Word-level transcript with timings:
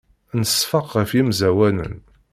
Nseffeq 0.39 0.87
ɣef 0.97 1.11
yemẓawanen. 1.13 1.95